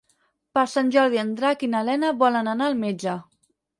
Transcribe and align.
Per 0.57 0.61
Sant 0.71 0.87
Jordi 0.95 1.21
en 1.23 1.29
Drac 1.41 1.65
i 1.67 1.71
na 1.75 1.81
Lena 1.91 2.11
volen 2.25 2.51
anar 2.55 2.71
al 2.71 2.81
metge. 2.85 3.15